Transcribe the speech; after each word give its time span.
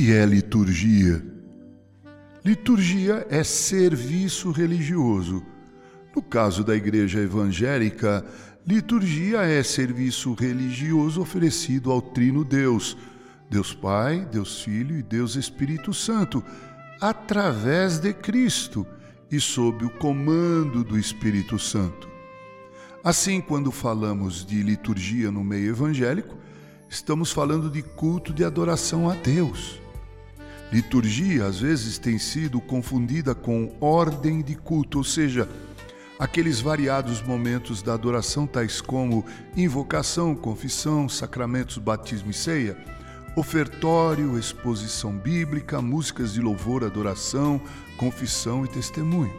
que 0.00 0.14
é 0.14 0.24
liturgia? 0.24 1.22
Liturgia 2.42 3.26
é 3.28 3.44
serviço 3.44 4.50
religioso. 4.50 5.44
No 6.16 6.22
caso 6.22 6.64
da 6.64 6.74
igreja 6.74 7.20
evangélica, 7.20 8.24
liturgia 8.66 9.42
é 9.42 9.62
serviço 9.62 10.32
religioso 10.32 11.20
oferecido 11.20 11.92
ao 11.92 12.00
Trino 12.00 12.46
Deus, 12.46 12.96
Deus 13.50 13.74
Pai, 13.74 14.26
Deus 14.32 14.62
Filho 14.62 14.96
e 14.96 15.02
Deus 15.02 15.36
Espírito 15.36 15.92
Santo, 15.92 16.42
através 16.98 17.98
de 17.98 18.14
Cristo 18.14 18.86
e 19.30 19.38
sob 19.38 19.84
o 19.84 19.90
comando 19.90 20.82
do 20.82 20.98
Espírito 20.98 21.58
Santo. 21.58 22.08
Assim, 23.04 23.38
quando 23.38 23.70
falamos 23.70 24.46
de 24.46 24.62
liturgia 24.62 25.30
no 25.30 25.44
meio 25.44 25.68
evangélico, 25.68 26.38
estamos 26.88 27.30
falando 27.30 27.68
de 27.68 27.82
culto 27.82 28.32
de 28.32 28.46
adoração 28.46 29.10
a 29.10 29.14
Deus. 29.14 29.78
Liturgia 30.72 31.46
às 31.46 31.58
vezes 31.58 31.98
tem 31.98 32.16
sido 32.18 32.60
confundida 32.60 33.34
com 33.34 33.74
ordem 33.80 34.40
de 34.40 34.54
culto, 34.54 34.98
ou 34.98 35.04
seja, 35.04 35.48
aqueles 36.16 36.60
variados 36.60 37.20
momentos 37.20 37.82
da 37.82 37.94
adoração, 37.94 38.46
tais 38.46 38.80
como 38.80 39.24
invocação, 39.56 40.34
confissão, 40.34 41.08
sacramentos, 41.08 41.78
batismo 41.78 42.30
e 42.30 42.34
ceia, 42.34 42.76
ofertório, 43.34 44.38
exposição 44.38 45.12
bíblica, 45.12 45.82
músicas 45.82 46.34
de 46.34 46.40
louvor, 46.40 46.84
adoração, 46.84 47.60
confissão 47.96 48.64
e 48.64 48.68
testemunho. 48.68 49.34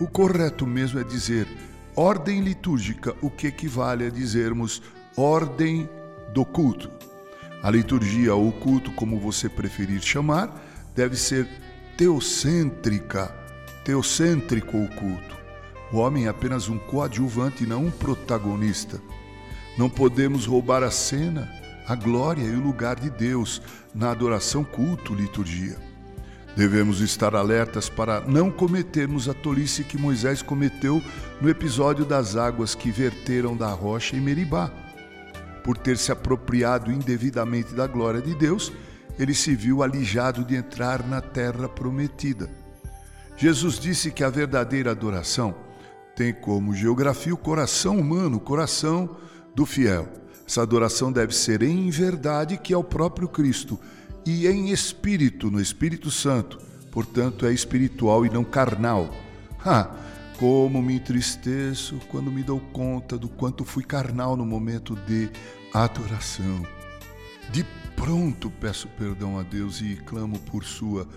O 0.00 0.08
correto 0.08 0.66
mesmo 0.66 0.98
é 0.98 1.04
dizer 1.04 1.46
ordem 1.94 2.40
litúrgica, 2.40 3.14
o 3.22 3.30
que 3.30 3.46
equivale 3.46 4.06
a 4.06 4.10
dizermos 4.10 4.82
ordem 5.16 5.88
do 6.34 6.44
culto. 6.44 6.90
A 7.62 7.70
liturgia 7.70 8.34
ou 8.34 8.52
culto, 8.52 8.92
como 8.92 9.18
você 9.18 9.48
preferir 9.48 10.02
chamar, 10.02 10.62
deve 10.94 11.16
ser 11.16 11.48
teocêntrica, 11.96 13.34
teocêntrico 13.84 14.76
o 14.76 14.88
culto. 14.88 15.36
O 15.92 15.98
homem 15.98 16.26
é 16.26 16.28
apenas 16.28 16.68
um 16.68 16.78
coadjuvante 16.78 17.64
e 17.64 17.66
não 17.66 17.86
um 17.86 17.90
protagonista. 17.90 19.00
Não 19.78 19.88
podemos 19.88 20.46
roubar 20.46 20.82
a 20.82 20.90
cena, 20.90 21.50
a 21.86 21.94
glória 21.94 22.42
e 22.42 22.54
o 22.54 22.62
lugar 22.62 22.96
de 22.96 23.08
Deus 23.08 23.62
na 23.94 24.10
adoração, 24.10 24.62
culto, 24.62 25.14
liturgia. 25.14 25.76
Devemos 26.56 27.00
estar 27.00 27.34
alertas 27.34 27.88
para 27.88 28.20
não 28.20 28.50
cometermos 28.50 29.28
a 29.28 29.34
tolice 29.34 29.84
que 29.84 29.98
Moisés 29.98 30.40
cometeu 30.40 31.02
no 31.40 31.48
episódio 31.48 32.04
das 32.04 32.36
águas 32.36 32.74
que 32.74 32.90
verteram 32.90 33.56
da 33.56 33.68
rocha 33.68 34.16
em 34.16 34.20
Meribá 34.20 34.85
por 35.66 35.76
ter 35.76 35.98
se 35.98 36.12
apropriado 36.12 36.92
indevidamente 36.92 37.74
da 37.74 37.88
glória 37.88 38.22
de 38.22 38.36
Deus, 38.36 38.72
ele 39.18 39.34
se 39.34 39.52
viu 39.56 39.82
alijado 39.82 40.44
de 40.44 40.54
entrar 40.54 41.04
na 41.04 41.20
terra 41.20 41.68
prometida. 41.68 42.48
Jesus 43.36 43.76
disse 43.76 44.12
que 44.12 44.22
a 44.22 44.30
verdadeira 44.30 44.92
adoração 44.92 45.56
tem 46.14 46.32
como 46.32 46.72
geografia 46.72 47.34
o 47.34 47.36
coração 47.36 47.98
humano, 47.98 48.36
o 48.36 48.40
coração 48.40 49.16
do 49.56 49.66
fiel. 49.66 50.08
Essa 50.46 50.62
adoração 50.62 51.10
deve 51.10 51.34
ser 51.34 51.64
em 51.64 51.90
verdade, 51.90 52.56
que 52.56 52.72
é 52.72 52.76
o 52.78 52.84
próprio 52.84 53.26
Cristo, 53.26 53.76
e 54.24 54.46
em 54.46 54.70
espírito, 54.70 55.50
no 55.50 55.60
Espírito 55.60 56.12
Santo. 56.12 56.60
Portanto, 56.92 57.44
é 57.44 57.52
espiritual 57.52 58.24
e 58.24 58.30
não 58.30 58.44
carnal. 58.44 59.12
Ha! 59.64 59.90
Como 60.38 60.82
me 60.82 60.96
entristeço 60.96 61.98
quando 62.08 62.30
me 62.30 62.42
dou 62.42 62.60
conta 62.60 63.16
do 63.16 63.26
quanto 63.26 63.64
fui 63.64 63.82
carnal 63.82 64.36
no 64.36 64.44
momento 64.44 64.94
de 64.94 65.30
adoração. 65.72 66.62
De 67.50 67.64
pronto 67.96 68.50
peço 68.50 68.86
perdão 68.98 69.38
a 69.38 69.42
Deus 69.42 69.80
e 69.80 69.96
clamo 69.96 70.38
por 70.40 70.62
sua 70.62 71.08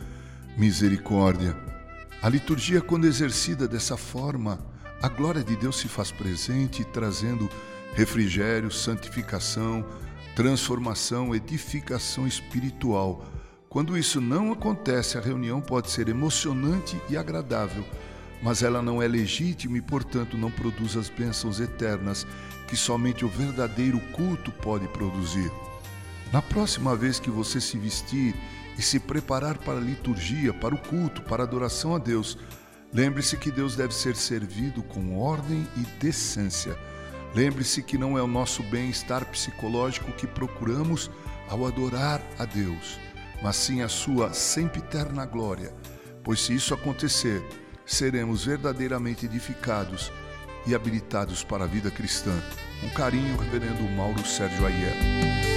misericórdia. 0.57 1.53
A 2.21 2.29
liturgia, 2.29 2.79
quando 2.79 3.07
exercida 3.07 3.67
dessa 3.67 3.97
forma, 3.97 4.57
a 5.01 5.09
glória 5.09 5.43
de 5.43 5.57
Deus 5.57 5.79
se 5.79 5.89
faz 5.89 6.11
presente, 6.11 6.85
trazendo 6.85 7.49
refrigério, 7.93 8.71
santificação, 8.71 9.85
transformação, 10.33 11.35
edificação 11.35 12.25
espiritual. 12.25 13.25
Quando 13.67 13.97
isso 13.97 14.21
não 14.21 14.53
acontece, 14.53 15.17
a 15.17 15.21
reunião 15.21 15.59
pode 15.59 15.91
ser 15.91 16.07
emocionante 16.07 16.97
e 17.09 17.17
agradável 17.17 17.83
mas 18.41 18.63
ela 18.63 18.81
não 18.81 19.01
é 19.01 19.07
legítima 19.07 19.77
e, 19.77 19.81
portanto, 19.81 20.37
não 20.37 20.49
produz 20.49 20.95
as 20.95 21.09
bênçãos 21.09 21.59
eternas 21.59 22.25
que 22.67 22.77
somente 22.77 23.25
o 23.25 23.29
verdadeiro 23.29 23.99
culto 24.13 24.51
pode 24.51 24.87
produzir. 24.89 25.51
Na 26.31 26.41
próxima 26.41 26.95
vez 26.95 27.19
que 27.19 27.29
você 27.29 27.59
se 27.59 27.77
vestir 27.77 28.35
e 28.77 28.81
se 28.81 28.99
preparar 28.99 29.57
para 29.57 29.77
a 29.77 29.81
liturgia, 29.81 30.53
para 30.53 30.75
o 30.75 30.77
culto, 30.77 31.21
para 31.23 31.43
a 31.43 31.45
adoração 31.45 31.95
a 31.95 31.97
Deus, 31.97 32.37
lembre-se 32.93 33.35
que 33.35 33.51
Deus 33.51 33.75
deve 33.75 33.93
ser 33.93 34.15
servido 34.15 34.83
com 34.83 35.17
ordem 35.17 35.67
e 35.75 35.81
decência. 35.99 36.77
Lembre-se 37.33 37.81
que 37.81 37.97
não 37.97 38.17
é 38.17 38.21
o 38.21 38.27
nosso 38.27 38.63
bem-estar 38.63 39.25
psicológico 39.25 40.11
que 40.13 40.27
procuramos 40.27 41.09
ao 41.49 41.65
adorar 41.65 42.21
a 42.37 42.45
Deus, 42.45 42.99
mas 43.41 43.55
sim 43.55 43.81
a 43.81 43.89
sua 43.89 44.31
sempre 44.33 44.79
eterna 44.79 45.25
glória. 45.25 45.73
Pois 46.23 46.41
se 46.41 46.53
isso 46.53 46.73
acontecer, 46.73 47.43
seremos 47.89 48.45
verdadeiramente 48.45 49.25
edificados 49.25 50.11
e 50.67 50.75
habilitados 50.75 51.43
para 51.43 51.63
a 51.63 51.67
vida 51.67 51.89
cristã. 51.89 52.39
Um 52.83 52.89
carinho, 52.89 53.35
Reverendo 53.35 53.83
Mauro 53.95 54.25
Sérgio 54.25 54.65
Aiello. 54.65 55.48